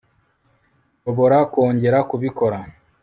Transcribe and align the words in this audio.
nshobora 0.99 1.37
kongera 1.53 1.97
kubikora 2.09 2.57